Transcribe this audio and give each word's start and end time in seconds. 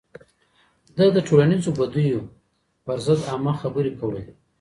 ده 0.97 1.05
د 1.15 1.17
ټولنيزو 1.27 1.71
بديو 1.79 2.19
پر 2.85 2.97
ضد 3.05 3.21
عامه 3.29 3.53
خبرې 3.61 3.91
کولې. 3.99 4.23